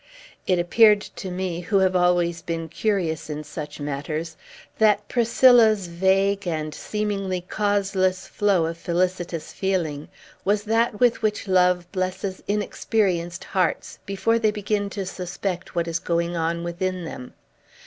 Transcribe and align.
It 0.47 0.57
appeared 0.57 1.01
to 1.01 1.29
me, 1.29 1.59
who 1.59 1.77
have 1.77 1.95
always 1.95 2.41
been 2.41 2.69
curious 2.69 3.29
in 3.29 3.43
such 3.43 3.79
matters, 3.79 4.35
that 4.79 5.07
Priscilla's 5.07 5.85
vague 5.85 6.47
and 6.47 6.73
seemingly 6.73 7.41
causeless 7.41 8.25
flow 8.25 8.65
of 8.65 8.79
felicitous 8.79 9.53
feeling 9.53 10.09
was 10.43 10.63
that 10.63 10.99
with 10.99 11.21
which 11.21 11.47
love 11.47 11.85
blesses 11.91 12.41
inexperienced 12.47 13.43
hearts, 13.43 13.99
before 14.07 14.39
they 14.39 14.49
begin 14.49 14.89
to 14.89 15.05
suspect 15.05 15.75
what 15.75 15.87
is 15.87 15.99
going 15.99 16.35
on 16.35 16.63
within 16.63 17.05
them. 17.05 17.35